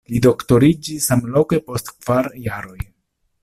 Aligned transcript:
Li 0.11 0.19
doktoriĝis 0.25 1.11
samloke 1.11 1.61
post 1.69 1.95
kvar 1.99 2.33
jaroj. 2.49 2.83